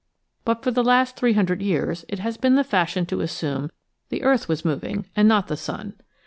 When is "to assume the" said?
3.05-4.23